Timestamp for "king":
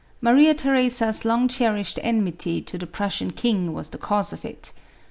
3.29-3.71